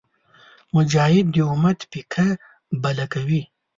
[0.73, 2.27] مجاهد د امت پیکه
[2.83, 3.41] بله کوي.